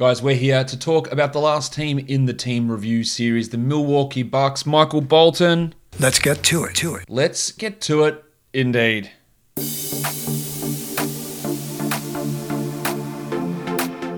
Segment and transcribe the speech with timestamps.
[0.00, 3.58] Guys, we're here to talk about the last team in the team review series, the
[3.58, 4.64] Milwaukee Bucks.
[4.64, 5.74] Michael Bolton.
[5.98, 7.04] Let's get to it, to it.
[7.10, 8.24] Let's get to it,
[8.54, 9.10] indeed.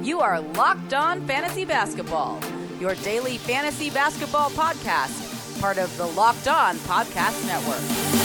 [0.07, 2.39] You are Locked On Fantasy Basketball,
[2.79, 8.22] your daily fantasy basketball podcast, part of the Locked On Podcast Network.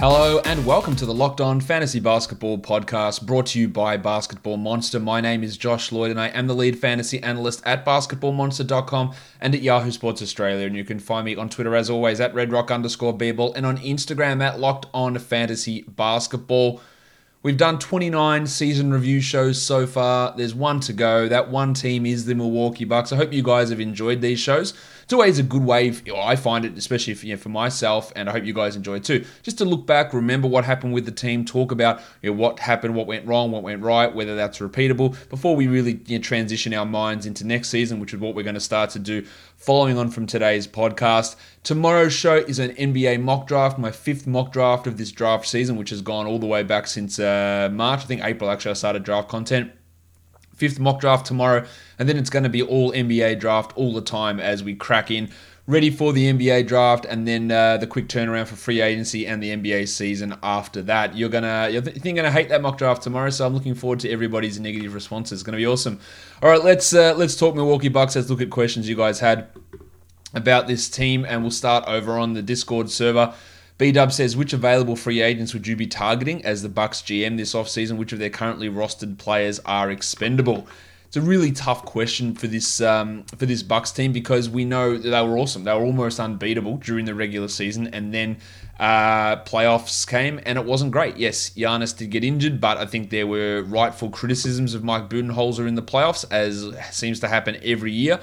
[0.00, 4.56] Hello and welcome to the Locked On Fantasy Basketball podcast brought to you by Basketball
[4.56, 5.00] Monster.
[5.00, 9.54] My name is Josh Lloyd and I am the lead fantasy analyst at basketballmonster.com and
[9.56, 10.68] at Yahoo Sports Australia.
[10.68, 13.76] And you can find me on Twitter as always at redrock underscore bball and on
[13.78, 16.80] Instagram at Locked On Fantasy Basketball.
[17.42, 20.32] We've done 29 season review shows so far.
[20.36, 21.26] There's one to go.
[21.26, 23.12] That one team is the Milwaukee Bucks.
[23.12, 24.74] I hope you guys have enjoyed these shows
[25.08, 25.94] it's always a good way.
[26.14, 28.96] I find it, especially for, you know, for myself, and I hope you guys enjoy
[28.96, 29.24] it too.
[29.42, 32.58] Just to look back, remember what happened with the team, talk about you know, what
[32.58, 35.16] happened, what went wrong, what went right, whether that's repeatable.
[35.30, 38.42] Before we really you know, transition our minds into next season, which is what we're
[38.42, 39.24] going to start to do.
[39.56, 44.52] Following on from today's podcast, tomorrow's show is an NBA mock draft, my fifth mock
[44.52, 48.00] draft of this draft season, which has gone all the way back since uh, March.
[48.00, 49.72] I think April actually I started draft content
[50.58, 51.64] fifth mock draft tomorrow,
[51.98, 55.10] and then it's going to be all NBA draft all the time as we crack
[55.10, 55.30] in.
[55.66, 59.42] Ready for the NBA draft, and then uh, the quick turnaround for free agency and
[59.42, 61.14] the NBA season after that.
[61.14, 64.10] You're gonna, you're th- gonna hate that mock draft tomorrow, so I'm looking forward to
[64.10, 65.40] everybody's negative responses.
[65.40, 66.00] It's gonna be awesome.
[66.42, 68.16] All right, let's uh, let's talk Milwaukee Bucks.
[68.16, 69.48] Let's look at questions you guys had
[70.32, 73.34] about this team, and we'll start over on the Discord server.
[73.78, 77.36] B Dub says, which available free agents would you be targeting as the Bucks GM
[77.36, 77.96] this offseason?
[77.96, 80.66] Which of their currently rostered players are expendable?
[81.06, 84.98] It's a really tough question for this um, for this Bucks team because we know
[84.98, 85.64] they were awesome.
[85.64, 88.36] They were almost unbeatable during the regular season, and then
[88.78, 91.16] uh, playoffs came and it wasn't great.
[91.16, 95.66] Yes, Giannis did get injured, but I think there were rightful criticisms of Mike Budenholzer
[95.66, 98.20] in the playoffs, as seems to happen every year.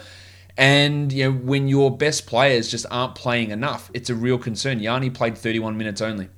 [0.57, 4.79] And you know, when your best players just aren't playing enough, it's a real concern.
[4.79, 6.29] Yanni played 31 minutes only.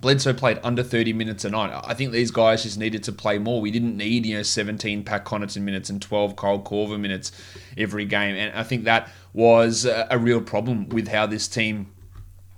[0.00, 1.72] Bledsoe played under 30 minutes a night.
[1.82, 3.62] I think these guys just needed to play more.
[3.62, 7.32] We didn't need, you know, 17 Pat Connaughton minutes and 12 Kyle Korver minutes
[7.78, 8.36] every game.
[8.36, 11.90] And I think that was a real problem with how this team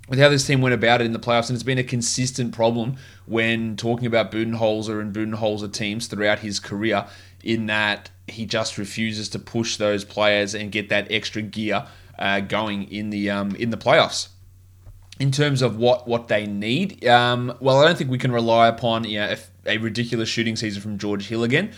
[0.08, 2.54] with how this team went about it in the playoffs, and it's been a consistent
[2.54, 7.06] problem when talking about Budenholzer and Budenholzer teams throughout his career,
[7.42, 11.86] in that he just refuses to push those players and get that extra gear
[12.18, 14.28] uh, going in the um, in the playoffs.
[15.18, 18.68] In terms of what, what they need, um, well, I don't think we can rely
[18.68, 21.72] upon you know, a, a ridiculous shooting season from George Hill again.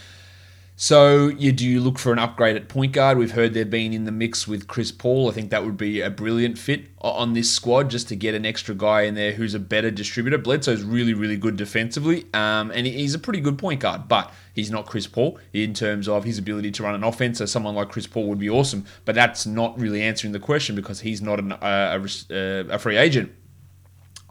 [0.80, 3.18] So, you do you look for an upgrade at point guard?
[3.18, 5.28] We've heard they've been in the mix with Chris Paul.
[5.28, 8.46] I think that would be a brilliant fit on this squad just to get an
[8.46, 10.38] extra guy in there who's a better distributor.
[10.38, 14.70] Bledsoe's really, really good defensively, um, and he's a pretty good point guard, but he's
[14.70, 17.38] not Chris Paul in terms of his ability to run an offense.
[17.38, 20.76] So, someone like Chris Paul would be awesome, but that's not really answering the question
[20.76, 23.32] because he's not an, uh, a, a free agent.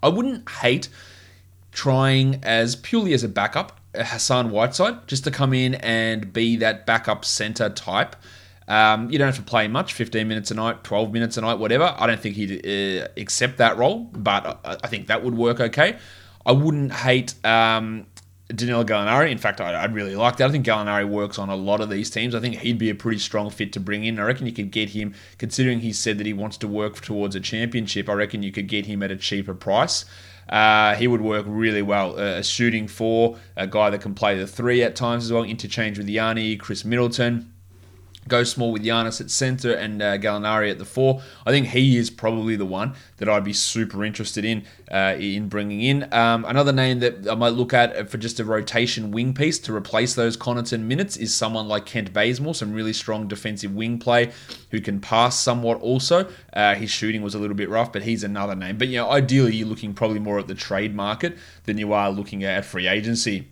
[0.01, 0.87] I wouldn't hate
[1.77, 6.87] trying as purely as a backup Hassan Whiteside just to come in and be that
[6.87, 8.15] backup center type.
[8.67, 11.59] Um, you don't have to play much, 15 minutes a night, 12 minutes a night,
[11.59, 11.93] whatever.
[11.95, 15.59] I don't think he'd uh, accept that role, but I, I, think that would work
[15.59, 15.97] okay.
[16.47, 18.07] I wouldn't hate um,
[18.47, 19.31] Danilo Gallinari.
[19.31, 20.49] In fact, I, would really like that.
[20.49, 22.33] I think Gallinari works on a lot of these teams.
[22.33, 24.19] I think he'd be a pretty strong fit to bring in.
[24.19, 27.35] I reckon you could get him, considering he said that he wants to work towards
[27.35, 30.05] a championship, I reckon you could get him at a cheaper price.
[30.49, 32.17] Uh, he would work really well.
[32.17, 35.43] Uh, a shooting four, a guy that can play the three at times as well,
[35.43, 37.53] interchange with Yanni, Khris Middleton
[38.27, 41.21] go small with Giannis at center and uh, Gallinari at the four.
[41.45, 45.49] I think he is probably the one that I'd be super interested in uh, in
[45.49, 46.13] bringing in.
[46.13, 49.75] Um, another name that I might look at for just a rotation wing piece to
[49.75, 54.31] replace those Connaughton minutes is someone like Kent Bazemore, some really strong defensive wing play
[54.71, 56.27] who can pass somewhat also.
[56.53, 58.77] Uh, his shooting was a little bit rough, but he's another name.
[58.77, 62.09] But you know, ideally you're looking probably more at the trade market than you are
[62.11, 63.47] looking at free agency.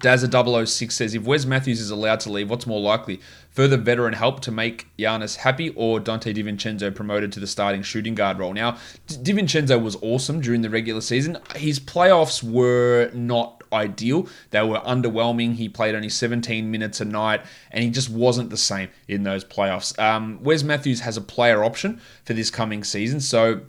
[0.00, 3.20] Dazza006 says, if Wes Matthews is allowed to leave, what's more likely?
[3.50, 8.14] Further veteran help to make Giannis happy or Donte DiVincenzo promoted to the starting shooting
[8.14, 8.54] guard role?
[8.54, 11.38] Now, DiVincenzo was awesome during the regular season.
[11.54, 14.26] His playoffs were not ideal.
[14.50, 15.54] They were underwhelming.
[15.54, 19.44] He played only 17 minutes a night, and he just wasn't the same in those
[19.44, 19.98] playoffs.
[19.98, 23.60] Um, Wes Matthews has a player option for this coming season, so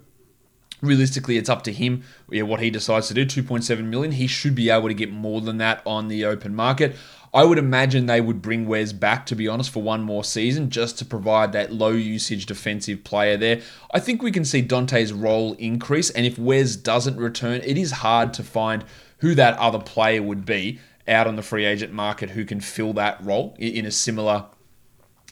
[0.82, 3.24] realistically, it's up to him yeah, what he decides to do.
[3.24, 4.12] 2.7 million.
[4.12, 6.96] He should be able to get more than that on the open market.
[7.34, 10.68] I would imagine they would bring Wes back, to be honest, for one more season,
[10.68, 13.62] just to provide that low usage defensive player there.
[13.94, 17.90] I think we can see Donte's role increase, and if Wes doesn't return, it is
[17.90, 18.84] hard to find
[19.18, 22.92] who that other player would be out on the free agent market who can fill
[22.92, 24.44] that role in a similar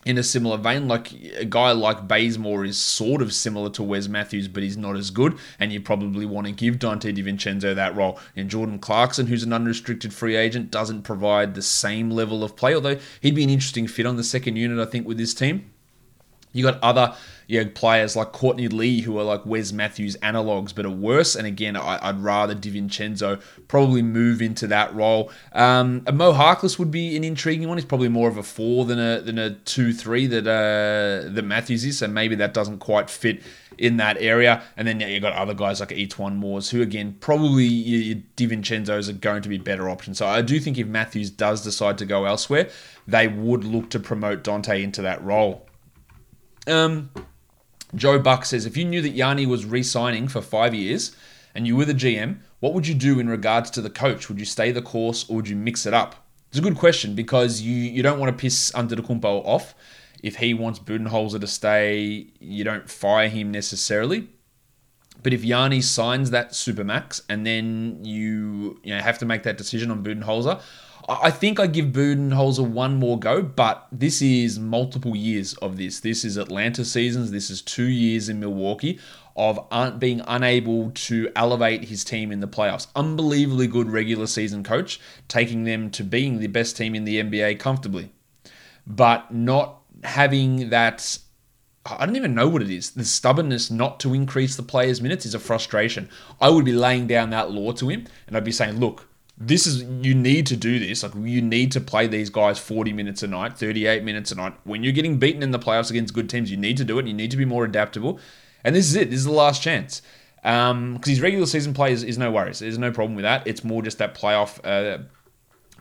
[0.04, 0.88] in a similar vein.
[0.88, 4.96] Like a guy like Bazemore is sort of similar to Wes Matthews, but he's not
[4.96, 5.38] as good.
[5.58, 8.18] And you probably want to give Donte DiVincenzo that role.
[8.36, 12.74] And Jordan Clarkson, who's an unrestricted free agent, doesn't provide the same level of play,
[12.74, 15.70] although he'd be an interesting fit on the second unit, I think, with this team.
[16.52, 17.14] You got other
[17.50, 21.34] you know, players like Courtney Lee who are like Wes Matthews analogs, but are worse.
[21.34, 25.32] And again, I, would rather DiVincenzo probably move into that role.
[25.52, 27.76] Um, Mo Harkless would be an intriguing one.
[27.76, 31.44] He's probably more of a four than a than a two three that uh, that
[31.44, 31.98] Matthews is.
[31.98, 33.42] So maybe that doesn't quite fit
[33.78, 34.62] in that area.
[34.76, 39.08] And then yeah, you've got other guys like E'Twaun Moores, who again probably your DiVincenzo's
[39.08, 40.18] are going to be better options.
[40.18, 42.70] So I do think if Matthews does decide to go elsewhere,
[43.08, 45.66] they would look to promote Donte into that role.
[46.66, 47.10] Um,
[47.94, 51.16] Joe Buck says, if you knew that Yanni was re-signing for five years
[51.54, 54.28] and you were the GM, what would you do in regards to the coach?
[54.28, 56.26] Would you stay the course or would you mix it up?
[56.50, 59.74] It's a good question because you, you don't want to piss under the Antetokounmpo off.
[60.22, 64.28] If he wants Budenholzer to stay, you don't fire him necessarily.
[65.22, 69.58] But if Yanni signs that supermax and then you, you know, have to make that
[69.58, 70.60] decision on Budenholzer,
[71.10, 75.98] I think I give Budenholzer one more go, but this is multiple years of this.
[75.98, 77.32] This is Atlanta seasons.
[77.32, 79.00] This is two years in Milwaukee
[79.34, 82.86] of un- being unable to elevate his team in the playoffs.
[82.94, 87.58] Unbelievably good regular season coach, taking them to being the best team in the NBA
[87.58, 88.12] comfortably,
[88.86, 91.18] but not having that.
[91.84, 92.90] I don't even know what it is.
[92.90, 96.08] The stubbornness not to increase the players' minutes is a frustration.
[96.40, 99.08] I would be laying down that law to him, and I'd be saying, look,
[99.42, 101.02] this is you need to do this.
[101.02, 104.54] Like you need to play these guys 40 minutes a night, 38 minutes a night.
[104.64, 107.06] When you're getting beaten in the playoffs against good teams, you need to do it.
[107.06, 108.20] You need to be more adaptable.
[108.62, 109.08] And this is it.
[109.08, 110.02] This is the last chance.
[110.42, 112.58] Because um, his regular season play is, is, no worries.
[112.58, 113.46] There's no problem with that.
[113.46, 115.02] It's more just that playoff uh,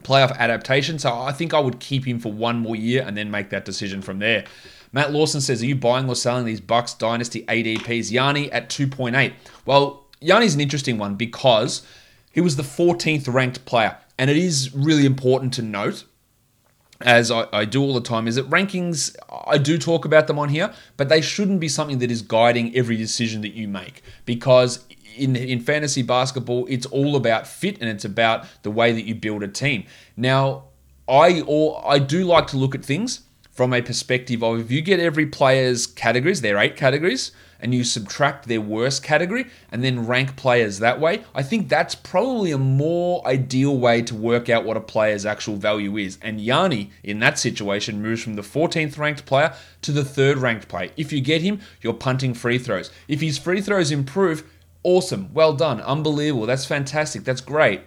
[0.04, 0.98] playoff adaptation.
[0.98, 3.66] So I think I would keep him for one more year and then make that
[3.66, 4.46] decision from there.
[4.94, 9.34] Matt Lawson says, "Are you buying or selling these Bucks Dynasty ADPs?" Yanni at 2.8.
[9.66, 11.82] Well, Yanni's an interesting one because
[12.32, 13.98] he was the 14th ranked player.
[14.18, 16.06] And it is really important to note,
[17.02, 19.16] as I, I, do all the time, is that rankings,
[19.48, 22.76] I do talk about them on here, but they shouldn't be something that is guiding
[22.76, 24.04] every decision that you make.
[24.26, 24.86] Because
[25.16, 29.16] in, in fantasy basketball, it's all about fit and it's about the way that you
[29.16, 29.86] build a team.
[30.18, 30.66] Now,
[31.08, 33.22] I or I do like to look at things
[33.60, 37.74] from a perspective of if you get every player's categories, there are eight categories, and
[37.74, 42.52] you subtract their worst category and then rank players that way, I think that's probably
[42.52, 46.18] a more ideal way to work out what a player's actual value is.
[46.22, 50.70] And Yanni, in that situation, moves from the 14th ranked player to the third ranked
[50.70, 50.92] player.
[50.96, 52.92] If you get him, you're punting free throws.
[53.10, 54.50] If his free throws improve,
[54.84, 57.82] awesome, well done, unbelievable, that's fantastic, that's great.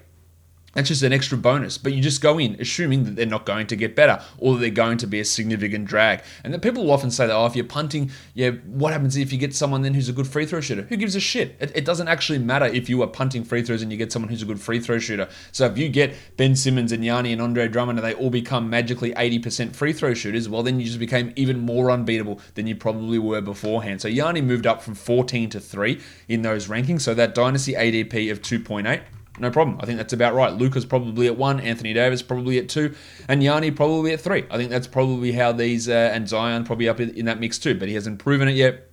[0.72, 1.76] That's just an extra bonus.
[1.78, 4.60] But you just go in assuming that they're not going to get better or that
[4.60, 6.22] they're going to be a significant drag.
[6.44, 9.32] And then people will often say that, oh, if you're punting, yeah, what happens if
[9.32, 10.82] you get someone then who's a good free throw shooter?
[10.82, 11.56] Who gives a shit?
[11.60, 14.28] It, it doesn't actually matter if you are punting free throws and you get someone
[14.30, 15.28] who's a good free throw shooter.
[15.52, 18.70] So if you get Ben Simmons and Yanni and Andre Drummond and they all become
[18.70, 22.76] magically 80% free throw shooters, well, then you just became even more unbeatable than you
[22.76, 24.00] probably were beforehand.
[24.00, 27.02] So Yanni moved up from 14 to 3 in those rankings.
[27.02, 29.02] So that dynasty ADP of 2.8
[29.42, 29.76] no problem.
[29.80, 30.52] I think that's about right.
[30.52, 32.94] Luka's probably at one, Anthony Davis probably at two,
[33.28, 34.44] and Yanni probably at three.
[34.50, 37.74] I think that's probably how these, uh, and Zion probably up in that mix too,
[37.78, 38.88] but he hasn't proven it yet.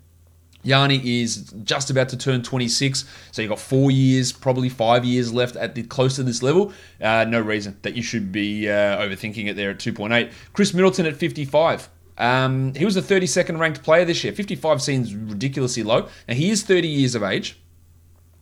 [0.63, 5.32] Yanni is just about to turn 26, so you've got four years, probably five years
[5.32, 6.74] left at the close to this level.
[7.00, 10.32] Uh, no reason that you should be uh, overthinking it there at 2.8.
[10.53, 11.89] Khris Middleton at 55.
[12.18, 14.34] Um, he was the 32nd ranked player this year.
[14.34, 16.10] 55 seems ridiculously low.
[16.27, 17.58] Now he is 30 years of age,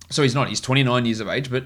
[0.09, 0.47] so he's not.
[0.47, 1.65] He's 29 years of age, but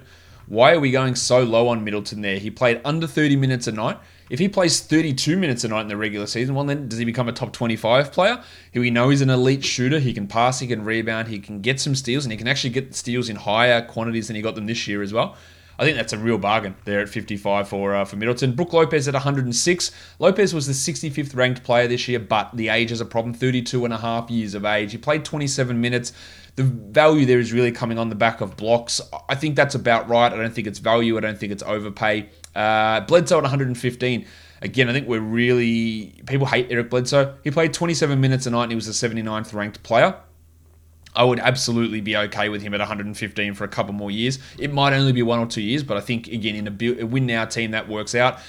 [0.51, 2.38] why are we going so low on Middleton there?
[2.38, 3.98] He played under 30 minutes a night.
[4.29, 7.05] If he plays 32 minutes a night in the regular season, well, then does he
[7.05, 8.43] become a top 25 player?
[8.74, 10.00] Who we know he's an elite shooter.
[10.00, 12.72] He can pass, he can rebound, he can get some steals, and he can actually
[12.72, 15.38] get steals in higher quantities than he got them this year as well.
[15.79, 18.53] I think that's a real bargain there at 55 for uh, for Middleton.
[18.53, 19.91] Brook Lopez at 106.
[20.20, 23.34] Lopez was the 65th ranked player this year, but the age is a problem.
[23.34, 24.91] 32 and a half years of age.
[24.91, 26.12] He played 27 minutes
[26.55, 29.01] the value there is really coming on the back of blocks.
[29.29, 30.31] I think that's about right.
[30.31, 31.17] I don't think it's value.
[31.17, 32.29] I don't think it's overpay.
[32.55, 34.25] Uh, Bledsoe at 115.
[34.63, 37.36] Again, I think we're really people hate Eric Bledsoe.
[37.43, 40.15] He played 27 minutes a night and he was the 79th ranked player.
[41.15, 44.39] I would absolutely be okay with him at 115 for a couple more years.
[44.58, 47.25] It might only be one or two years, but I think again in a win
[47.25, 48.39] now team that works out.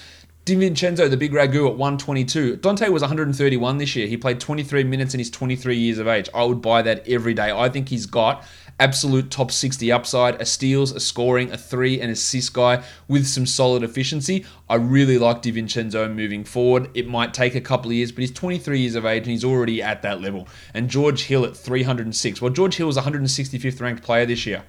[0.44, 2.56] DiVincenzo, the big ragu at 122.
[2.56, 4.08] Donte was 131 this year.
[4.08, 6.28] He played 23 minutes and he's 23 years of age.
[6.34, 7.52] I would buy that every day.
[7.52, 8.44] I think he's got
[8.80, 13.46] absolute top 60 upside, a steals, a scoring, a three, and assist guy with some
[13.46, 14.44] solid efficiency.
[14.68, 16.90] I really like DiVincenzo moving forward.
[16.92, 19.44] It might take a couple of years, but he's 23 years of age and he's
[19.44, 20.48] already at that level.
[20.74, 22.42] And George Hill at 306.
[22.42, 24.64] Well, George Hill was 165th ranked player this year.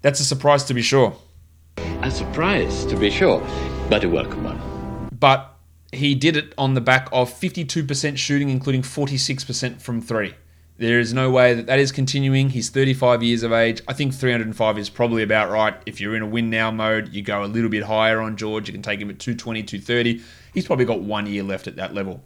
[0.00, 1.16] That's a surprise to be sure.
[1.76, 3.46] A surprise to be sure,
[3.88, 4.71] but a welcome one
[5.22, 5.56] but
[5.92, 10.34] he did it on the back of 52% shooting, including 46% from three.
[10.78, 12.50] There is no way that that is continuing.
[12.50, 13.80] He's 35 years of age.
[13.86, 15.80] I think 305 is probably about right.
[15.86, 18.66] If you're in a win now mode, you go a little bit higher on George.
[18.66, 20.20] You can take him at 220, 230.
[20.52, 22.24] He's probably got one year left at that level.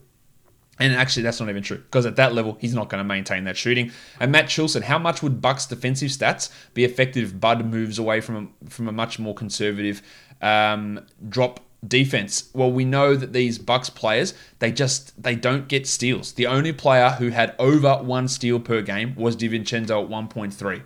[0.79, 3.45] And actually, that's not even true because at that level, he's not going to maintain
[3.45, 3.93] that shooting.
[4.21, 8.23] And Matt Chilson, how much would Bucks' defensive stats be affected if Bud moves away
[8.23, 10.01] from a, from a much more conservative
[10.41, 12.51] um, drop defense.
[12.53, 16.33] Well, we know that these Bucks players, they just they don't get steals.
[16.33, 20.83] The only player who had over one steal per game was DiVincenzo at 1.3.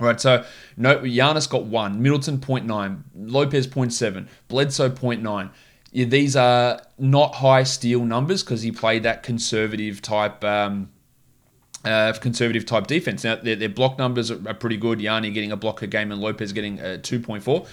[0.00, 0.44] All right, so
[0.76, 5.50] no, Giannis got one, Middleton 0.9, Lopez 0.7, Bledsoe 0.9.
[5.90, 10.90] Yeah, these are not high steal numbers because he played that conservative type um,
[11.84, 13.24] uh, conservative type defense.
[13.24, 15.00] Now, their, their block numbers are, are, pretty good.
[15.00, 17.66] Yanni getting a block a game and Lopez getting uh, 2.4.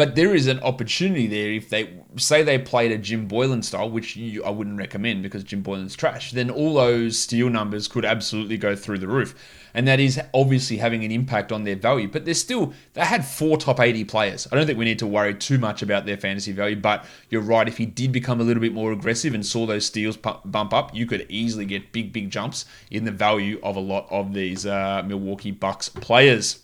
[0.00, 3.90] But there is an opportunity there if they say they played a Jim Boylan style,
[3.90, 6.32] which you, I wouldn't recommend because Jim Boylan's trash.
[6.32, 9.34] Then all those steal numbers could absolutely go through the roof,
[9.74, 12.08] and that is obviously having an impact on their value.
[12.08, 14.48] But they're still they had four top 80 players.
[14.50, 16.76] I don't think we need to worry too much about their fantasy value.
[16.76, 17.68] But you're right.
[17.68, 20.94] If he did become a little bit more aggressive and saw those steals bump up,
[20.94, 24.64] you could easily get big big jumps in the value of a lot of these
[24.64, 26.60] uh, Milwaukee Bucks players.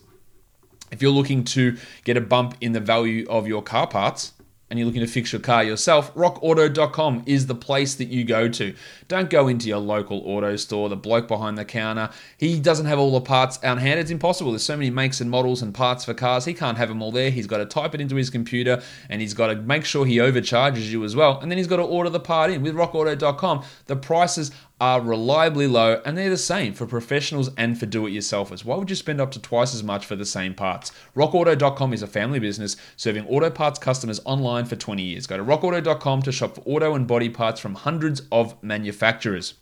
[0.97, 4.33] If you're looking to get a bump in the value of your car parts,
[4.71, 8.49] and you're looking to fix your car yourself, rockauto.com is the place that you go
[8.49, 8.75] to.
[9.09, 12.09] Don't go into your local auto store, the bloke behind the counter.
[12.39, 14.01] He doesn't have all the parts on hand.
[14.01, 14.53] It's impossible.
[14.53, 16.47] There's so many makes and models and parts for cars.
[16.47, 17.31] He can't have them all there.
[17.31, 20.19] He's got to type it into his computer and he's got to make sure he
[20.19, 21.39] overcharges you as well.
[21.41, 22.63] And then he's got to order the part in.
[22.63, 27.87] With rockauto.com, the prices are reliably low and they're the same for professionals and for
[27.87, 28.65] do-it-yourselfers.
[28.65, 30.93] Why would you spend up to twice as much for the same parts?
[31.15, 35.27] RockAuto.com is a family business serving auto parts customers online for 20 years.
[35.27, 39.55] Go to RockAuto.com to shop for auto and body parts from hundreds of manufacturers.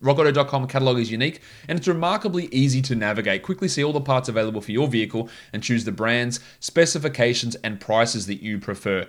[0.00, 3.42] RockAuto.com catalog is unique and it's remarkably easy to navigate.
[3.42, 7.80] Quickly see all the parts available for your vehicle and choose the brands, specifications, and
[7.80, 9.06] prices that you prefer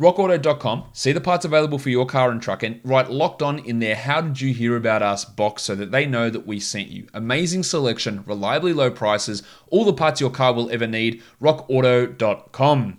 [0.00, 3.78] rockauto.com, see the parts available for your car and truck, and write locked on in
[3.78, 6.88] their How Did You Hear About Us box so that they know that we sent
[6.88, 7.06] you.
[7.12, 11.22] Amazing selection, reliably low prices, all the parts your car will ever need.
[11.40, 12.98] rockauto.com.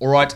[0.00, 0.34] All right.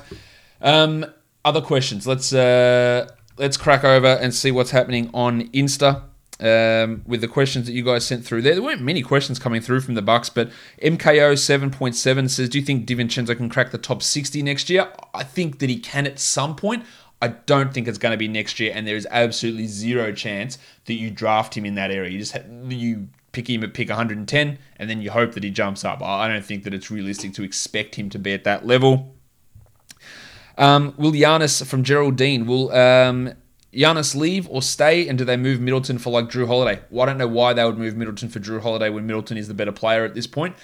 [0.61, 1.07] Um,
[1.45, 2.07] other questions.
[2.07, 3.09] Let's uh,
[3.39, 6.03] let's crack over and see what's happening on Insta.
[6.39, 8.53] Um, with the questions that you guys sent through there.
[8.53, 10.51] There weren't many questions coming through from the Bucks, but
[10.83, 15.25] MKO 7.7 says, "Do you think DiVincenzo can crack the top 60 next year?" I
[15.25, 16.85] think that he can at some point.
[17.23, 20.59] I don't think it's going to be next year, and there is absolutely zero chance
[20.85, 22.11] that you draft him in that area.
[22.11, 22.37] You just
[22.69, 26.03] you pick him at pick 110, and then you hope that he jumps up.
[26.03, 29.16] I don't think that it's realistic to expect him to be at that level.
[30.59, 33.35] Um, will Giannis from Geraldine will um,
[33.73, 36.81] Giannis leave or stay, and do they move Middleton for like Jrue Holiday?
[36.91, 39.49] Well, I don't know why they would move Middleton for Jrue Holiday when Middleton is
[39.49, 40.57] the better player at this point.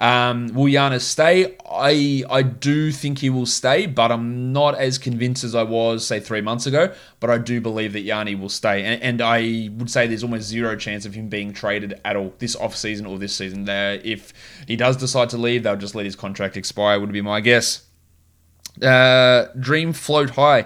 [0.00, 1.56] Um, will Giannis stay?
[1.68, 6.06] I I do think he will stay, but I'm not as convinced as I was,
[6.06, 6.94] say, three months ago.
[7.18, 8.84] But I do believe that Yanni will stay.
[8.84, 12.32] And, and I would say there's almost zero chance of him being traded at all
[12.38, 13.64] this off season or this season.
[13.64, 14.32] There, if
[14.68, 17.87] he does decide to leave, they'll just let his contract expire, would be my guess.
[18.82, 20.64] Uh, Dream float high.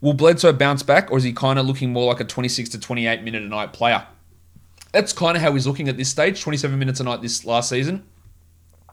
[0.00, 2.80] Will Bledsoe bounce back, or is he kind of looking more like a 26 to
[2.80, 4.06] 28 minute a night player?
[4.92, 7.68] That's kind of how he's looking at this stage 27 minutes a night this last
[7.70, 8.04] season.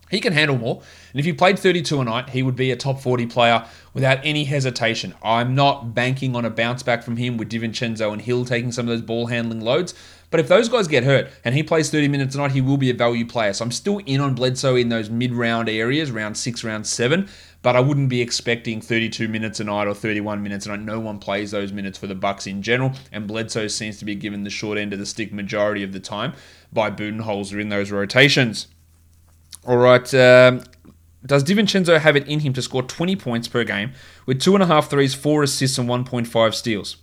[0.09, 0.81] He can handle more.
[1.13, 4.19] And if he played 32 a night, he would be a top 40 player without
[4.23, 5.13] any hesitation.
[5.23, 8.87] I'm not banking on a bounce back from him with DiVincenzo and Hill taking some
[8.87, 9.93] of those ball handling loads.
[10.31, 12.77] But if those guys get hurt and he plays 30 minutes a night, he will
[12.77, 13.53] be a value player.
[13.53, 17.29] So I'm still in on Bledsoe in those mid round areas, round six, round seven.
[17.61, 20.79] But I wouldn't be expecting 32 minutes a night or 31 minutes a night.
[20.79, 24.15] No one plays those minutes for the Bucks in general, and Bledsoe seems to be
[24.15, 26.33] given the short end of the stick majority of the time
[26.73, 28.67] by Budenholzer in those rotations.
[29.63, 30.63] All right, um,
[31.23, 33.91] does DiVincenzo have it in him to score 20 points per game
[34.25, 36.97] with two and a half threes, four assists, and 1.5 steals?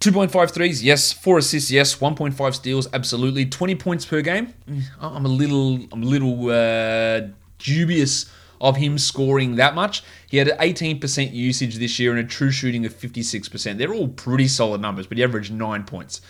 [0.00, 1.12] 2.5 threes, yes.
[1.12, 1.96] Four assists, yes.
[1.96, 3.44] 1.5 steals, absolutely.
[3.44, 4.54] 20 points per game.
[4.68, 7.28] Mm, I'm a little, I'm a little uh,
[7.58, 8.30] dubious
[8.62, 10.02] of him scoring that much.
[10.28, 13.76] He had an 18% usage this year and a true shooting of 56%.
[13.76, 16.20] They're all pretty solid numbers, but he averaged nine points.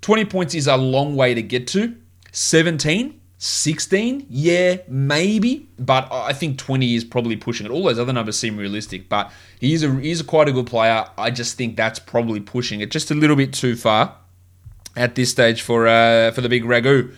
[0.00, 1.96] 20 points is a long way to get to.
[2.32, 7.70] 17, 16, yeah, maybe, but I think 20 is probably pushing it.
[7.70, 10.66] All those other numbers seem realistic, but he is a he's a quite a good
[10.66, 11.06] player.
[11.18, 14.16] I just think that's probably pushing it just a little bit too far
[14.96, 17.14] at this stage for uh, for the big ragu.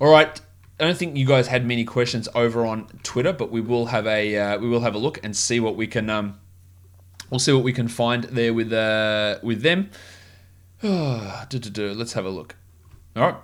[0.00, 0.40] All right,
[0.80, 4.06] I don't think you guys had many questions over on Twitter, but we will have
[4.06, 6.38] a uh, we will have a look and see what we can um
[7.30, 9.90] we'll see what we can find there with uh with them.
[10.82, 12.56] Let's have a look.
[13.14, 13.36] All right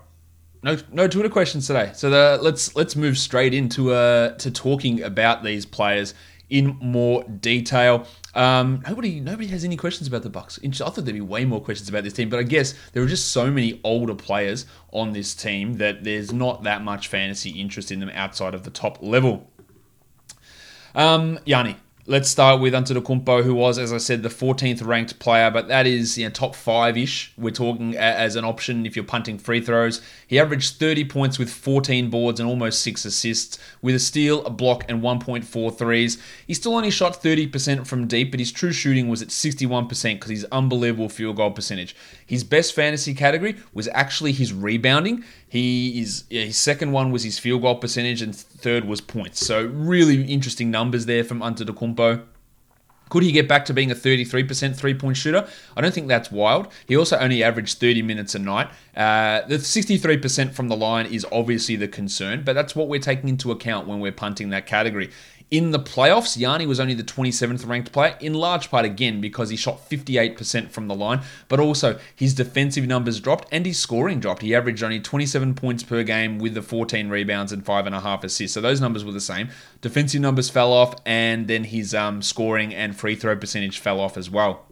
[0.62, 1.90] no no Twitter questions today.
[1.94, 6.14] So the, let's let's move straight into uh to talking about these players
[6.50, 8.06] in more detail.
[8.34, 10.58] Um, nobody nobody has any questions about the Bucks.
[10.62, 13.06] I thought there'd be way more questions about this team, but I guess there are
[13.06, 17.90] just so many older players on this team that there's not that much fantasy interest
[17.90, 19.48] in them outside of the top level.
[20.94, 21.76] Um, Yanni,
[22.10, 25.86] Let's start with Antetokounmpo, who was, as I said, the 14th ranked player, but that
[25.86, 27.32] is you know, top five-ish.
[27.38, 30.02] We're talking as an option if you're punting free throws.
[30.26, 34.50] He averaged 30 points with 14 boards and almost six assists, with a steal, a
[34.50, 36.20] block, and 1.4 threes.
[36.48, 40.30] He still only shot 30% from deep, but his true shooting was at 61% because
[40.30, 41.94] he's unbelievable field goal percentage.
[42.26, 45.22] His best fantasy category was actually his rebounding.
[45.50, 49.44] He is yeah, his second one was his field goal percentage, and third was points.
[49.44, 52.22] So really interesting numbers there from Antetokounmpo.
[53.08, 55.48] Could he get back to being a 33% three point shooter?
[55.76, 56.68] I don't think that's wild.
[56.86, 58.68] He also only averaged 30 minutes a night.
[58.96, 63.28] Uh, the 63% from the line is obviously the concern, but that's what we're taking
[63.28, 65.10] into account when we're punting that category.
[65.50, 69.50] In the playoffs, Yanni was only the 27th ranked player, in large part again because
[69.50, 74.20] he shot 58% from the line, but also his defensive numbers dropped and his scoring
[74.20, 74.42] dropped.
[74.42, 78.54] He averaged only 27 points per game with the 14 rebounds and 5.5 assists.
[78.54, 79.48] So those numbers were the same.
[79.80, 84.16] Defensive numbers fell off, and then his um, scoring and free throw percentage fell off
[84.16, 84.66] as well.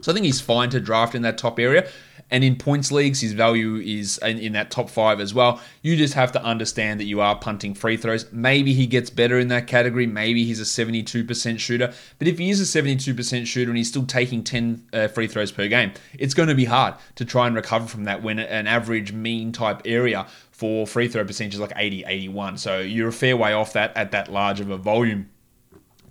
[0.00, 1.86] So I think he's fine to draft in that top area.
[2.30, 5.60] And in points leagues, his value is in, in, that top five as well.
[5.82, 8.30] You just have to understand that you are punting free throws.
[8.32, 10.06] Maybe he gets better in that category.
[10.06, 11.92] Maybe he's a 72% shooter.
[12.18, 15.52] But if he is a 72% shooter and he's still taking 10 uh, free throws
[15.52, 18.66] per game, it's going to be hard to try and recover from that when an
[18.66, 22.58] average mean type area for free throw percentage is like 80, 81.
[22.58, 25.30] So you're a fair way off that at that large of a volume.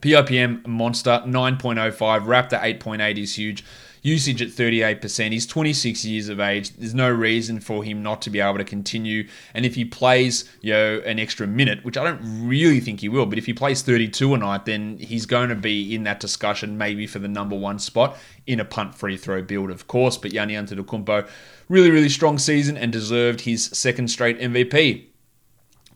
[0.01, 3.63] PIPM monster 9.05, Raptor 8.8 is huge
[4.07, 5.31] usage at 38%.
[5.31, 6.69] He's 26 years of age.
[6.71, 9.27] There's no reason for him not to be able to continue.
[9.53, 13.09] And if he plays, you know, an extra minute, which I don't really think he
[13.09, 16.21] will, but if he plays 32 a night, then he's going to be in that
[16.21, 20.17] discussion maybe for the number one spot in a punt free throw build, of course.
[20.17, 21.27] But Yanni Antetokounmpo,
[21.67, 25.06] really, really strong season and deserved his second straight MVP.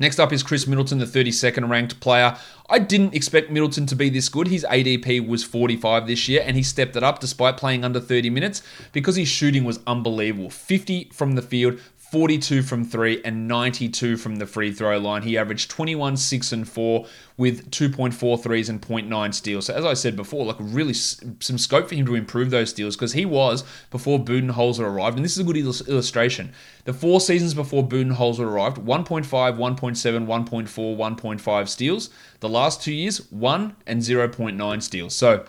[0.02, 2.36] Next up is Khris Middleton, the 32nd ranked player.
[2.68, 4.48] I didn't expect Middleton to be this good.
[4.48, 8.32] His ADP was 45 this year, and he stepped it up despite playing under 30
[8.32, 10.50] minutes because his shooting was unbelievable.
[10.50, 11.80] 50 from the field,
[12.12, 15.22] 42 from three, and 92 from the free throw line.
[15.22, 17.06] He averaged 21, 6, and 4
[17.38, 19.68] with 2.4 threes and 0.9 steals.
[19.68, 22.98] So, as I said before, like really some scope for him to improve those steals
[22.98, 26.52] because he was, before Budenholzer arrived, and this is a good illustration.
[26.84, 32.10] The four seasons before Budenholzer arrived 1.5, 1.7, 1.4, 1.5 steals.
[32.42, 35.16] The last two years, 1 and 0.9 steals.
[35.16, 35.46] So,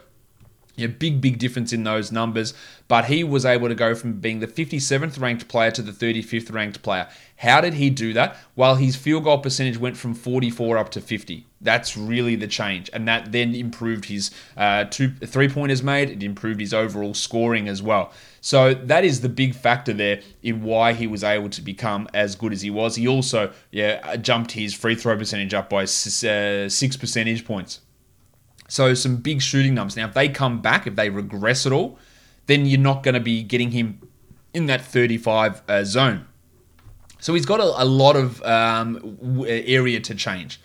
[0.79, 2.55] a big, big difference in those numbers,
[2.89, 6.53] but he was able to go from being the 57th ranked player to the 35th
[6.53, 7.09] ranked player.
[7.37, 8.37] How did he do that?
[8.57, 11.47] Well, his field goal percentage went from 44 up to 50.
[11.61, 16.11] That's really the change, and that then improved his uh, two three pointers made.
[16.11, 18.13] It improved his overall scoring as well.
[18.41, 22.35] So that is the big factor there in why he was able to become as
[22.35, 22.97] good as he was.
[22.97, 27.81] He also yeah jumped his free throw percentage up by uh, six percentage points.
[28.73, 29.99] So some big shooting numbers.
[29.99, 31.99] Now, if they come back, if they regress at all,
[32.47, 34.01] then you're not going to be getting him
[34.55, 36.25] in that 35 uh, zone.
[37.21, 40.59] So he's got a, a lot of um, area to change.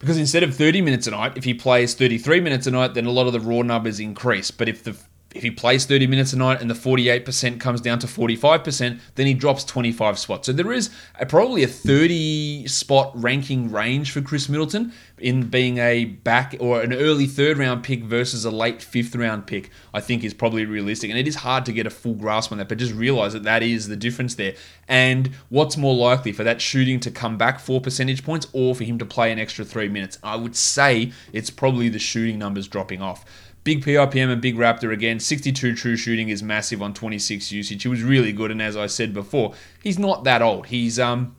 [0.00, 3.06] Because instead of 30 minutes a night, if he plays 33 minutes a night, then
[3.06, 4.50] a lot of the raw numbers increase.
[4.50, 4.96] But if the
[5.34, 9.26] if he plays 30 minutes a night and the 48% comes down to 45%, then
[9.26, 10.46] he drops 25 spots.
[10.46, 15.78] So there is a, probably a 30 spot ranking range for Khris Middleton in being
[15.78, 20.00] a back or an early third round pick versus a late fifth round pick, I
[20.00, 21.10] think is probably realistic.
[21.10, 23.44] And it is hard to get a full grasp on that, but just realize that
[23.44, 24.54] that is the difference there.
[24.88, 28.84] And what's more likely for that shooting to come back four percentage points or for
[28.84, 30.18] him to play an extra three minutes?
[30.22, 33.24] I would say it's probably the shooting numbers dropping off.
[33.64, 35.20] Big PIPM and Big Raptor again.
[35.20, 37.82] 62 true shooting is massive on 26 usage.
[37.82, 40.66] He was really good, and as I said before, he's not that old.
[40.66, 41.36] He's um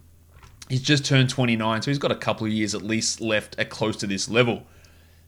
[0.69, 3.69] he's just turned 29, so he's got a couple of years at least left at
[3.69, 4.63] close to this level.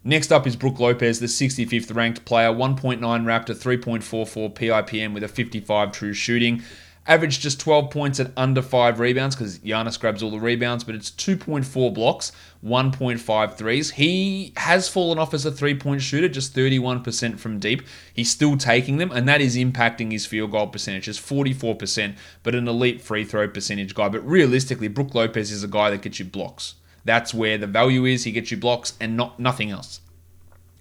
[0.07, 5.27] Next up is Brook Lopez, the 65th ranked player, 1.9 Raptor, 3.44 PIPM with a
[5.27, 6.61] 55 true shooting.
[7.07, 10.95] Averaged just 12 points at under 5 rebounds because Giannis grabs all the rebounds, but
[10.95, 12.31] it's 2.4 blocks,
[12.65, 13.91] 1.5 threes.
[13.91, 17.83] He has fallen off as a three point shooter, just 31% from deep.
[18.11, 21.07] He's still taking them, and that is impacting his field goal percentage.
[21.07, 24.09] It's 44%, but an elite free throw percentage guy.
[24.09, 26.73] But realistically, Brook Lopez is a guy that gets you blocks.
[27.03, 28.23] That's where the value is.
[28.23, 30.01] He gets you blocks and not nothing else.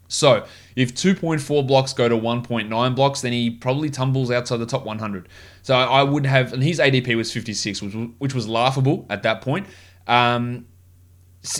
[0.08, 4.84] So, if 2.4 blocks go to 1.9 blocks, then he probably tumbles outside the top
[4.84, 5.28] 100.
[5.62, 9.40] So I would have, and his ADP was 56, which, which was laughable at that
[9.40, 9.66] point.
[10.06, 10.66] Um,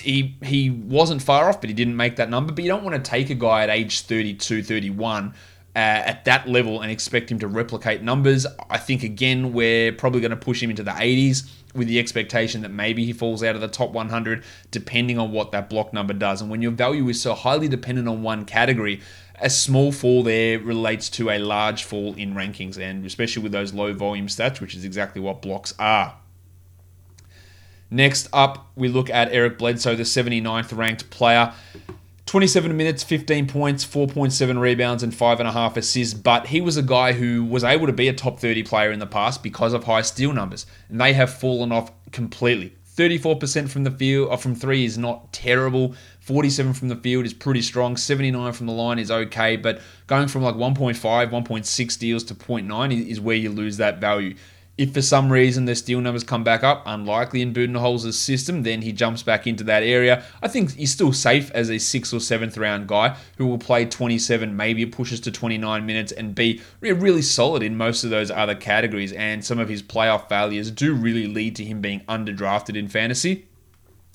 [0.01, 2.53] he he wasn't far off, but he didn't make that number.
[2.53, 5.35] But you don't want to take a guy at age 32, 31
[5.77, 8.47] uh, at that level and expect him to replicate numbers.
[8.71, 12.63] I think again we're probably going to push him into the 80s with the expectation
[12.63, 16.15] that maybe he falls out of the top 100 depending on what that block number
[16.15, 16.41] does.
[16.41, 19.01] And when your value is so highly dependent on one category,
[19.41, 23.75] a small fall there relates to a large fall in rankings, and especially with those
[23.75, 26.17] low volume stats, which is exactly what blocks are.
[27.91, 31.53] Next up, we look at Eric Bledsoe, the 79th ranked player.
[32.27, 36.15] 27 minutes, 15 points, 4.7 rebounds, and 5.5 assists.
[36.15, 38.99] But he was a guy who was able to be a top 30 player in
[38.99, 40.67] the past because of high steal numbers.
[40.89, 42.75] And they have fallen off completely.
[42.97, 45.95] 34% from the field, or from three, is not terrible.
[46.21, 47.97] 47 from the field is pretty strong.
[47.97, 49.57] 79 from the line is okay.
[49.57, 50.97] But going from like 1.5,
[51.31, 54.37] 1.6 steals to 0.9 is where you lose that value.
[54.77, 58.83] If for some reason the steal numbers come back up, unlikely in Budenholzer's system, then
[58.83, 60.25] he jumps back into that area.
[60.43, 63.85] I think he's still safe as a sixth or seventh round guy who will play
[63.85, 68.57] 27, maybe pushes to 29 minutes and be really solid in most of those other
[68.57, 69.13] categories.
[69.13, 73.47] And some of his playoff failures do really lead to him being underdrafted in fantasy.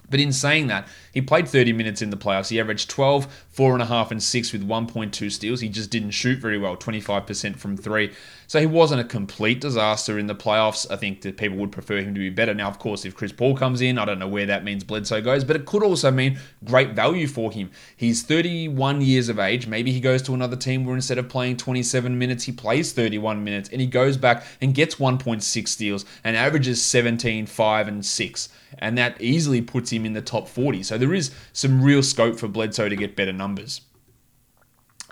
[0.09, 2.49] But in saying that, he played 30 minutes in the playoffs.
[2.49, 5.61] He averaged 12, 4.5, and 6 with 1.2 steals.
[5.61, 8.11] He just didn't shoot very well, 25% from three.
[8.49, 10.89] So he wasn't a complete disaster in the playoffs.
[10.89, 12.55] I think that people would prefer him to be better.
[12.55, 15.21] Now, of course, if Chris Paul comes in, I don't know where that means Bledsoe
[15.21, 17.69] goes, but it could also mean great value for him.
[17.95, 19.67] He's 31 years of age.
[19.67, 23.43] Maybe he goes to another team where instead of playing 27 minutes, he plays 31
[23.43, 28.49] minutes and he goes back and gets 1.6 steals and averages 17, 5, and 6
[28.79, 30.81] and that easily puts him in the top 40.
[30.81, 33.81] So there is some real scope for Bledsoe to get better numbers.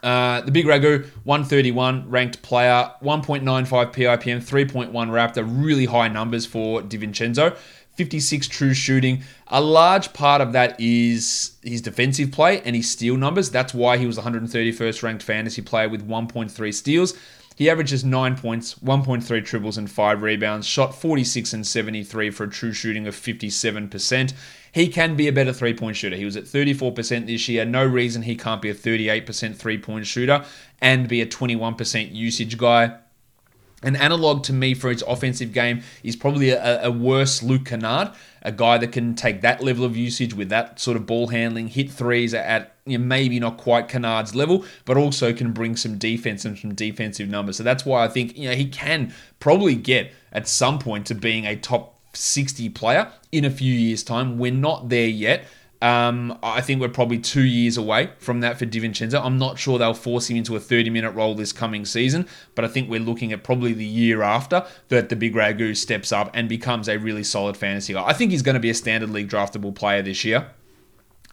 [0.04, 3.44] Uh, the Big Ragu, 131 ranked player, 1.95
[3.94, 7.58] PIPM, 3.1 Raptor, really high numbers for DiVincenzo.
[7.98, 9.24] 56 true shooting.
[9.48, 13.50] A large part of that is his defensive play and his steal numbers.
[13.50, 17.16] That's why he was 131st ranked fantasy player with 1.3 steals.
[17.58, 22.50] He averages 9 points, 1.3 triples, and 5 rebounds, shot 46 and 73 for a
[22.50, 24.34] true shooting of 57%.
[24.72, 26.16] He can be a better three point shooter.
[26.16, 27.66] He was at 34% this year.
[27.66, 30.46] No reason he can't be a 38% three point shooter
[30.80, 32.96] and be a 21% usage guy.
[33.82, 38.12] An analog to me for his offensive game is probably a, a, worse Luke Kennard,
[38.44, 41.70] a guy that can take that level of usage with that sort of ball handling,
[41.70, 45.98] hit threes at you know, maybe not quite Kennard's level, but also can bring some
[45.98, 47.58] defense and some defensive numbers.
[47.58, 51.16] So that's why I think you know he can probably get at some point to
[51.16, 54.38] being a top 60 player in a few years' time.
[54.38, 55.46] We're not there yet.
[55.80, 59.24] Um, I think we're probably two years away from that for DiVincenzo.
[59.24, 62.66] I'm not sure they'll force him into a 30 minute role this coming season, but
[62.66, 66.32] I think we're looking at probably the year after that the big Ragu steps up
[66.34, 68.04] and becomes a really solid fantasy guy.
[68.04, 70.50] I think he's going to be a standard league draftable player this year.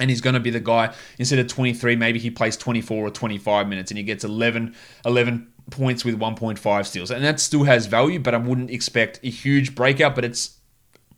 [0.01, 3.11] And he's going to be the guy, instead of 23, maybe he plays 24 or
[3.11, 7.11] 25 minutes and he gets 11, 11 points with 1.5 steals.
[7.11, 10.59] And that still has value, but I wouldn't expect a huge breakout, but it's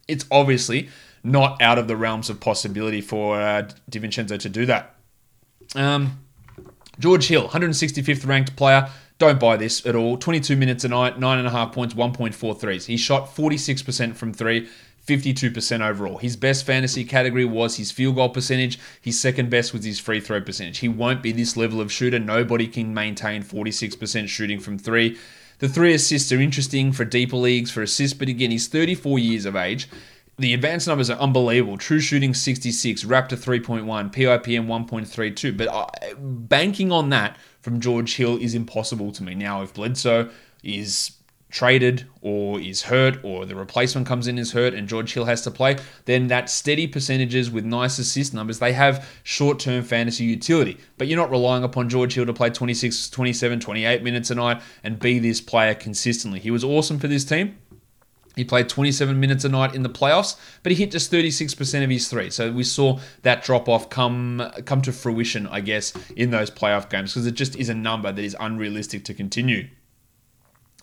[0.08, 0.88] it's obviously
[1.24, 4.94] not out of the realms of possibility for uh, DiVincenzo to do that.
[5.74, 6.24] Um,
[6.98, 10.16] George Hill, 165th ranked player, Don't buy this at all.
[10.16, 12.86] 22 minutes a night, 9.5 points, 1.4 threes.
[12.86, 14.68] He shot 46% from three,
[15.06, 16.18] 52% overall.
[16.18, 18.78] His best fantasy category was his field goal percentage.
[19.00, 20.78] His second best was his free throw percentage.
[20.78, 22.18] He won't be this level of shooter.
[22.18, 25.16] Nobody can maintain 46% shooting from three.
[25.58, 29.46] The three assists are interesting for deeper leagues for assists, but again, he's 34 years
[29.46, 29.88] of age.
[30.38, 31.78] The advanced numbers are unbelievable.
[31.78, 35.56] True shooting 66, Raptor 3.1, PIPM 1.32.
[35.56, 35.86] But uh,
[36.18, 39.34] banking on that from George Hill is impossible to me.
[39.34, 40.28] Now, if Bledsoe
[40.62, 41.15] is
[41.50, 45.42] traded or is hurt or the replacement comes in is hurt and George Hill has
[45.42, 50.78] to play, then that steady percentages with nice assist numbers, they have short-term fantasy utility.
[50.98, 54.60] But you're not relying upon George Hill to play 26, 27, 28 minutes a night
[54.82, 56.40] and be this player consistently.
[56.40, 57.56] He was awesome for this team.
[58.34, 61.88] He played 27 minutes a night in the playoffs, but he hit just 36% of
[61.88, 62.28] his three.
[62.28, 66.90] So we saw that drop off come come to fruition, I guess, in those playoff
[66.90, 69.68] games because it just is a number that is unrealistic to continue.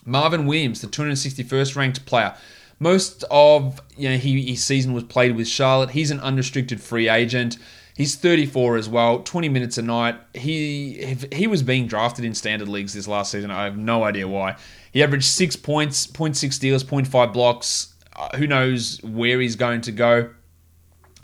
[0.05, 2.35] Marvin Williams, the 261st ranked player.
[2.79, 5.91] Most of you know he, his season was played with Charlotte.
[5.91, 7.57] He's an unrestricted free agent.
[7.95, 10.15] He's 34 as well, 20 minutes a night.
[10.33, 13.51] He he was being drafted in standard leagues this last season.
[13.51, 14.57] I have no idea why.
[14.91, 17.93] He averaged six points, 0.6 steals, 0.5 blocks.
[18.15, 20.29] Uh, who knows where he's going to go?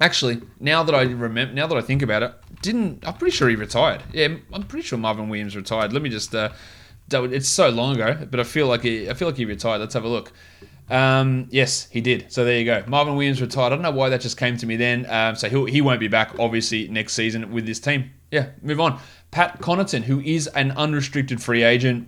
[0.01, 3.49] Actually, now that I remember, now that I think about it, didn't I'm pretty sure
[3.49, 4.03] he retired.
[4.13, 5.91] Yeah, I'm pretty sure Marvin Williams retired.
[5.91, 6.33] Let me just.
[6.33, 6.49] Uh,
[7.13, 9.79] it's so long ago, but I feel like he, I feel like he retired.
[9.79, 10.31] Let's have a look.
[10.89, 12.31] Um, yes, he did.
[12.31, 12.83] So there you go.
[12.87, 13.67] Marvin Williams retired.
[13.67, 15.05] I don't know why that just came to me then.
[15.09, 18.11] Um, so he he won't be back obviously next season with this team.
[18.31, 18.99] Yeah, move on.
[19.31, 22.07] Pat Connaughton, who is an unrestricted free agent.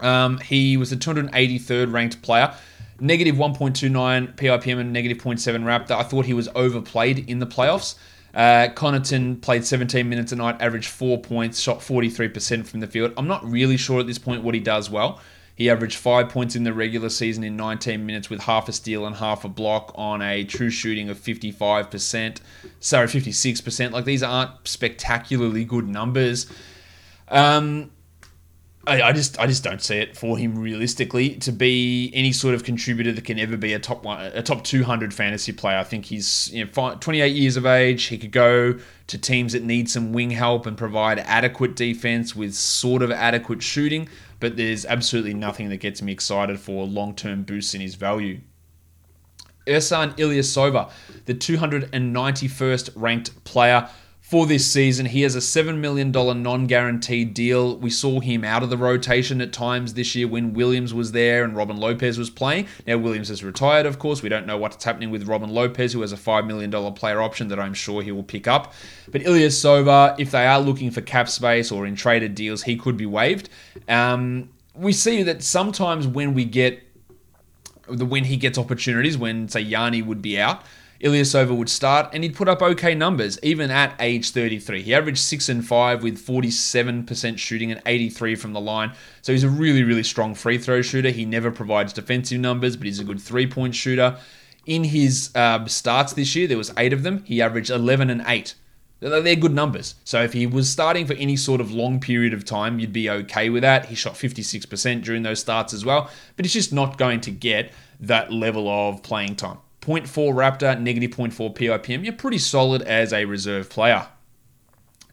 [0.00, 2.54] Um, he was the 283rd ranked player.
[2.98, 5.92] Negative 1.29 PIPM and negative 0.7 Raptor.
[5.92, 7.96] I thought he was overplayed in the playoffs.
[8.36, 13.14] Uh, Connaughton played 17 minutes a night, averaged four points, shot 43% from the field.
[13.16, 15.20] I'm not really sure at this point what he does well.
[15.54, 19.06] He averaged five points in the regular season in 19 minutes with half a steal
[19.06, 22.40] and half a block on a true shooting of 55%.
[22.78, 23.90] Sorry, 56%.
[23.92, 26.46] Like these aren't spectacularly good numbers.
[27.28, 27.90] Um,
[28.86, 32.54] I, I, just I just don't see it for him realistically to be any sort
[32.54, 35.78] of contributor that can ever be a top one, a top 200 fantasy player.
[35.78, 38.04] I think he's you know 28 years of age.
[38.04, 42.54] He could go to teams that need some wing help and provide adequate defense with
[42.54, 44.08] sort of adequate shooting.
[44.38, 48.40] But there's absolutely nothing that gets me excited for long-term boosts in his value.
[49.66, 50.90] Ersan Ilyasova,
[51.24, 53.88] the 291st ranked player
[54.26, 55.06] for this season.
[55.06, 57.76] He has a $7 million non guaranteed deal.
[57.76, 61.44] We saw him out of the rotation at times this year when Williams was there
[61.44, 62.66] and Robin Lopez was playing.
[62.88, 64.24] Now, Williams has retired, of course.
[64.24, 67.46] We don't know what's happening with Robin Lopez, who has a $5 million player option
[67.48, 68.74] that I'm sure he will pick up.
[69.12, 72.96] But Ilyasova, if they are looking for cap space or in traded deals, he could
[72.96, 73.48] be waived.
[73.88, 76.82] Um, we see that sometimes when we get
[77.88, 80.64] the when he gets opportunities, when say Yanni would be out,
[81.00, 84.82] Ilyasova would start and he'd put up okay numbers even at age 33.
[84.82, 88.92] He averaged 6 and 5 with 47% shooting and 83 from the line.
[89.22, 91.10] So he's a really really strong free throw shooter.
[91.10, 94.18] He never provides defensive numbers, but he's a good three-point shooter.
[94.64, 97.22] In his uh, starts this year, there was 8 of them.
[97.24, 98.54] He averaged 11 and 8.
[98.98, 99.94] They're good numbers.
[100.04, 103.10] So if he was starting for any sort of long period of time, you'd be
[103.10, 103.86] okay with that.
[103.86, 107.72] He shot 56% during those starts as well, but he's just not going to get
[108.00, 109.58] that level of playing time.
[109.86, 112.04] 0.4 Raptor, negative 0.4 PIPM.
[112.04, 114.08] You're pretty solid as a reserve player.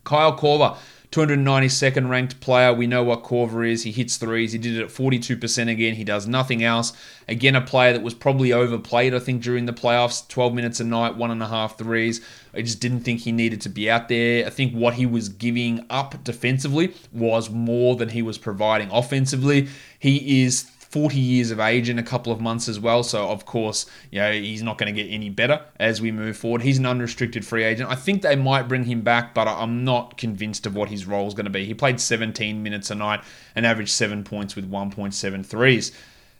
[0.03, 0.75] Kyle Korver,
[1.11, 2.73] 292nd ranked player.
[2.73, 3.83] We know what Korver is.
[3.83, 4.51] He hits threes.
[4.51, 5.93] He did it at 42% again.
[5.93, 6.91] He does nothing else.
[7.27, 10.27] Again, a player that was probably overplayed, I think, during the playoffs.
[10.27, 12.19] 12 minutes a night, one and a half threes.
[12.51, 14.47] I just didn't think he needed to be out there.
[14.47, 19.67] I think what he was giving up defensively was more than he was providing offensively.
[19.99, 23.01] He is 40 years of age in a couple of months as well.
[23.01, 26.37] So, of course, you know, he's not going to get any better as we move
[26.37, 26.61] forward.
[26.61, 27.89] He's an unrestricted free agent.
[27.89, 31.27] I think they might bring him back, but I'm not convinced of what his role
[31.27, 31.65] is going to be.
[31.65, 33.23] He played 17 minutes a night
[33.55, 35.93] and averaged seven points with 1.7 threes.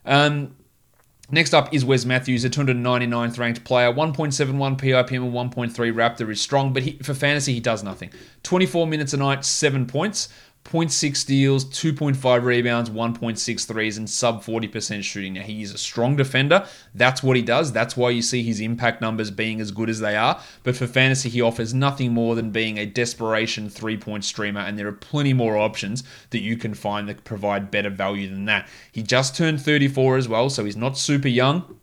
[0.06, 0.56] Um,
[1.32, 3.92] Next up is Wes Matthews, a 299th ranked player.
[3.92, 8.12] 1.71 PIPM and 1.3 Raptor is strong, but he, for fantasy, he does nothing.
[8.44, 10.30] 24 minutes a night, 7 points.
[10.66, 15.34] 0.6 steals, 2.5 rebounds, 1.6 threes, and sub 40% shooting.
[15.34, 16.66] Now, he is a strong defender.
[16.96, 17.74] That's what he does.
[17.74, 20.42] That's why you see his impact numbers being as good as they are.
[20.64, 24.80] But for fantasy, he offers nothing more than being a desperation three point streamer, and
[24.80, 28.68] there are plenty more options that you can find that provide better value than that.
[28.92, 31.78] He just turned 34 as well, so he's not super young.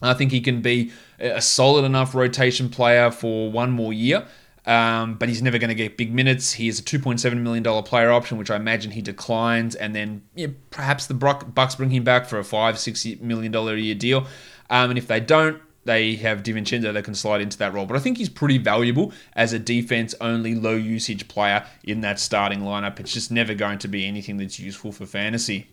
[0.00, 4.26] I think he can be a solid enough rotation player for one more year.
[4.66, 6.52] Um, but he's never going to get big minutes.
[6.52, 10.22] He is a $2.7 million player option, which I imagine he declines, and then
[10.70, 14.26] perhaps the Bucks bring him back for a five, six million dollar a year deal.
[14.68, 17.86] Um, and if they don't, they have DiVincenzo that can slide into that role.
[17.86, 22.18] But I think he's pretty valuable as a defense only low usage player in that
[22.18, 22.98] starting lineup.
[22.98, 25.68] It's just never going to be anything that's useful for fantasy.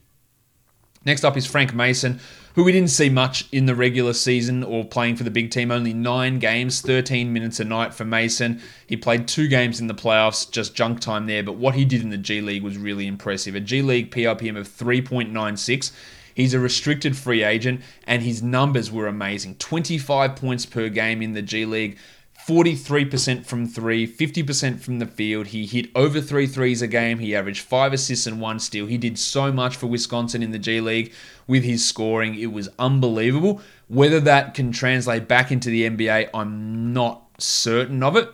[1.06, 2.20] Next up is Frank Mason,
[2.56, 5.70] who we didn't see much in the regular season or playing for the big team.
[5.70, 8.62] Only nine games, 13 minutes a night for Mason.
[8.88, 12.02] He played two games in the playoffs, just junk time there, but what he did
[12.02, 13.56] in the G League was really impressive.
[13.56, 15.92] A G League PRPM of 3.96.
[16.36, 21.34] He's a restricted free agent, and his numbers were amazing 25 points per game in
[21.34, 21.98] the G League.
[22.48, 25.48] 43% from three, 50% from the field.
[25.48, 27.20] He hit over three threes a game.
[27.20, 28.86] He averaged five assists and one steal.
[28.86, 31.14] He did so much for Wisconsin in the G League
[31.48, 32.36] with his scoring.
[32.36, 33.62] It was unbelievable.
[33.88, 38.30] Whether that can translate back into the NBA, I'm not certain of it.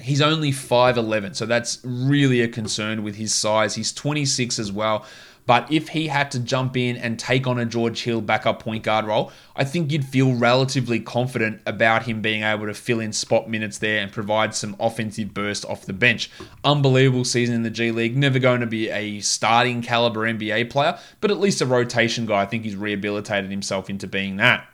[0.00, 3.74] He's only 5'11, so that's really a concern with his size.
[3.74, 5.04] He's 26 as well.
[5.50, 8.84] But if he had to jump in and take on a George Hill backup point
[8.84, 13.12] guard role, I think you'd feel relatively confident about him being able to fill in
[13.12, 16.30] spot minutes there and provide some offensive burst off the bench.
[16.62, 18.16] Unbelievable season in the G League.
[18.16, 22.42] Never going to be a starting caliber NBA player, but at least a rotation guy.
[22.42, 24.68] I think he's rehabilitated himself into being that.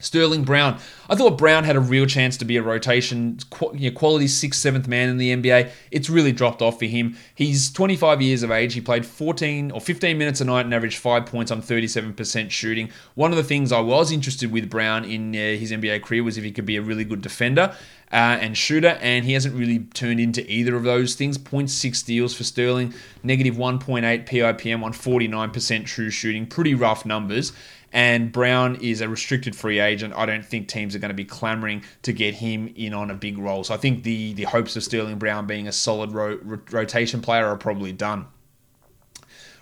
[0.00, 0.78] Sterling Brown.
[1.08, 5.08] I thought Brown had a real chance to be a rotation quality sixth, seventh man
[5.08, 5.70] in the NBA.
[5.90, 7.16] It's really dropped off for him.
[7.34, 8.74] He's 25 years of age.
[8.74, 12.90] He played 14 or 15 minutes a night and averaged five points on 37% shooting.
[13.14, 16.38] One of the things I was interested with Brown in uh, his NBA career was
[16.38, 17.74] if he could be a really good defender.
[18.12, 21.38] Uh, and shooter, and he hasn't really turned into either of those things.
[21.38, 26.44] 0.6 steals for Sterling, negative 1.8 PIPM on 49% true shooting.
[26.44, 27.52] Pretty rough numbers
[27.92, 30.14] and Brown is a restricted free agent.
[30.16, 33.14] I don't think teams are going to be clamoring to get him in on a
[33.14, 33.64] big role.
[33.64, 36.38] So I think the the hopes of Sterling Brown being a solid ro-
[36.70, 38.26] rotation player are probably done.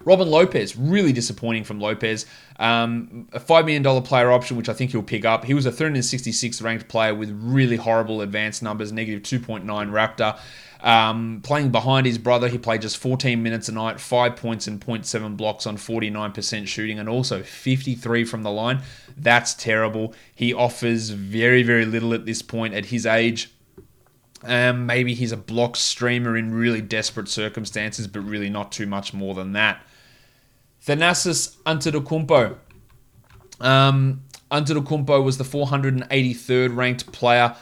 [0.04, 2.24] Robin Lopez, really disappointing from Lopez.
[2.58, 5.44] Um, a $5 million player option, which I think he'll pick up.
[5.44, 10.38] He was a 366th ranked player with really horrible advanced numbers, negative 2.9 Raptor.
[10.80, 14.80] Um, playing behind his brother, he played just 14 minutes a night, 5 points and
[14.80, 18.82] 0.7 blocks on 49% shooting, and also 53 from the line.
[19.16, 20.14] That's terrible.
[20.34, 23.52] He offers very, very little at this point at his age.
[24.44, 29.12] Um, maybe he's a block streamer in really desperate circumstances, but really not too much
[29.12, 29.82] more than that.
[30.86, 32.56] Thanasis Antetokounmpo.
[33.60, 37.56] Um, Antetokounmpo was the 483rd ranked player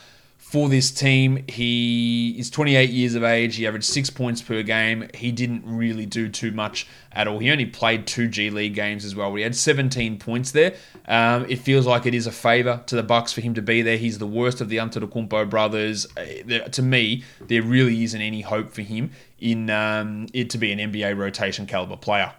[0.46, 1.44] for this team.
[1.48, 3.56] He is 28 years of age.
[3.56, 5.09] He averaged six points per game.
[5.12, 7.40] He didn't really do too much at all.
[7.40, 9.35] He only played two G League games as well.
[9.35, 10.76] he had 17 points there.
[11.09, 13.82] Um, it feels like it is a favor to the Bucks for him to be
[13.82, 13.96] there.
[13.96, 16.06] He's the worst of the Antetokounmpo brothers.
[16.16, 20.70] Uh, to me, there really isn't any hope for him in um, it to be
[20.70, 22.32] an NBA rotation caliber player.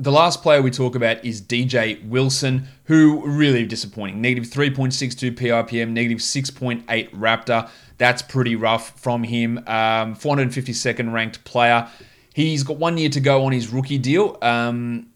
[0.00, 4.20] The last player we talk about is DJ Wilson, who really disappointing.
[4.20, 7.68] Negative 3.62 PIPM, negative 6.8 Raptor.
[7.96, 9.58] That's pretty rough from him.
[9.66, 11.88] Um, 452nd ranked player.
[12.32, 14.38] He's got one year to go on his rookie deal.
[14.40, 15.08] Um,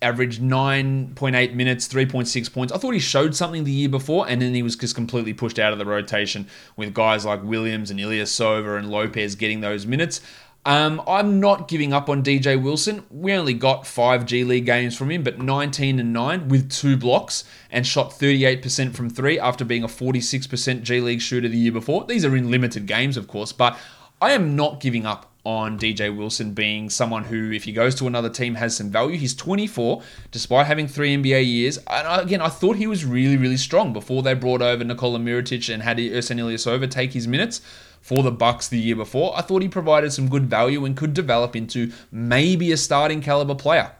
[0.00, 2.72] averaged 9.8 minutes, 3.6 points.
[2.72, 5.58] I thought he showed something the year before, and then he was just completely pushed
[5.58, 10.20] out of the rotation with guys like Williams and Ilyasova and Lopez getting those minutes.
[10.66, 13.04] Um, I'm not giving up on DJ Wilson.
[13.10, 16.96] We only got five G League games from him, but 19 and 9 with two
[16.96, 21.72] blocks and shot 38% from three after being a 46% G League shooter the year
[21.72, 22.06] before.
[22.06, 23.78] These are in limited games, of course, but
[24.22, 28.06] I am not giving up on DJ Wilson being someone who, if he goes to
[28.06, 29.18] another team, has some value.
[29.18, 31.76] He's 24, despite having three NBA years.
[31.88, 35.72] And again, I thought he was really, really strong before they brought over Nikola Mirotic
[35.72, 37.60] and had Ersan Ilyasova take his minutes
[38.04, 39.32] for the Bucks the year before.
[39.34, 43.54] I thought he provided some good value and could develop into maybe a starting caliber
[43.54, 43.92] player.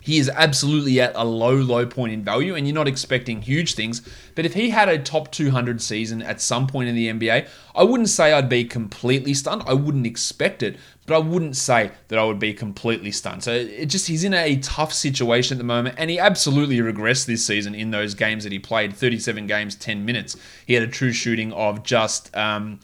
[0.00, 3.74] He is absolutely at a low, low point in value, and you're not expecting huge
[3.74, 4.02] things.
[4.34, 7.84] But if he had a top 200 season at some point in the NBA, I
[7.84, 9.62] wouldn't say I'd be completely stunned.
[9.64, 13.44] I wouldn't expect it, but I wouldn't say that I would be completely stunned.
[13.44, 17.26] So it just he's in a tough situation at the moment, and he absolutely regressed
[17.26, 20.36] this season in those games that he played 37 games, 10 minutes.
[20.66, 22.36] He had a true shooting of just.
[22.36, 22.80] Um,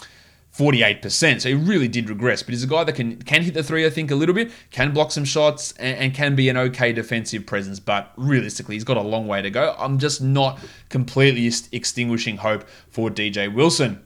[0.56, 1.40] 48%.
[1.42, 3.84] So he really did regress, but he's a guy that can can hit the three,
[3.84, 6.92] I think, a little bit, can block some shots, and, and, can be an okay
[6.92, 7.78] defensive presence.
[7.78, 9.74] But realistically, he's got a long way to go.
[9.78, 14.02] I'm just not completely extinguishing hope for DJ Wilson.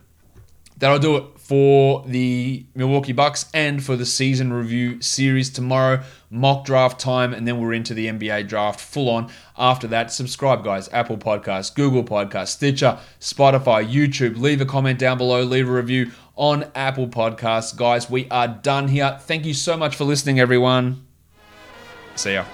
[0.81, 6.03] That'll do it for the Milwaukee Bucks and for the season review series tomorrow.
[6.31, 9.31] Mock draft time, and then we're into the NBA draft full on.
[9.59, 10.89] After that, subscribe, guys.
[10.91, 14.39] Apple Podcasts, Google Podcasts, Stitcher, Spotify, YouTube.
[14.39, 17.77] Leave a comment down below, leave a review on Apple Podcasts.
[17.77, 19.19] Guys, we are done here.
[19.21, 21.07] Thank you so much for listening, everyone.
[22.17, 22.45] See ya.